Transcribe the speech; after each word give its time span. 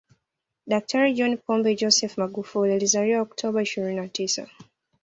Daktari 0.71 1.11
John 1.13 1.37
Pombe 1.37 1.75
Joseph 1.75 2.17
Magufuli 2.17 2.73
alizaliwa 2.73 3.21
Oktoba 3.21 3.61
ishirini 3.61 3.95
na 3.95 4.07
tisa 4.07 4.49